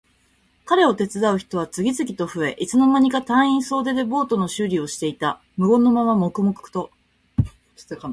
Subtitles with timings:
[0.65, 5.39] 彼を手伝う人は次々と増え、いつの間にか隊員総出でボートの修理をしていた。
[5.57, 6.89] 無言のまま黙々と。